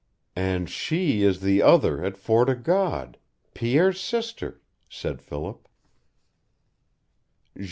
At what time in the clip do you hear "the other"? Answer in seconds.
1.41-2.03